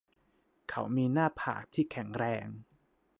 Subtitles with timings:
[0.69, 2.47] เขามีหน้าผากที่แข็งแรง